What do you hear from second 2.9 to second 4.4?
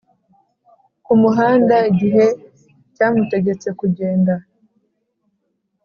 cyamutegetse kugenda.